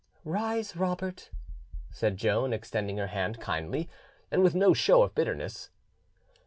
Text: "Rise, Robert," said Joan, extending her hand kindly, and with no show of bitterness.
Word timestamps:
"Rise, 0.25 0.75
Robert," 0.75 1.29
said 1.91 2.17
Joan, 2.17 2.53
extending 2.53 2.97
her 2.97 3.05
hand 3.05 3.39
kindly, 3.39 3.87
and 4.31 4.41
with 4.41 4.55
no 4.55 4.73
show 4.73 5.03
of 5.03 5.13
bitterness. 5.13 5.69